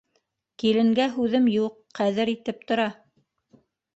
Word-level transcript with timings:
Киленгә 0.61 1.05
һүҙем 1.17 1.51
юҡ, 1.57 1.77
ҡәҙер 1.99 2.33
итеп 2.35 2.65
тора. 2.71 2.89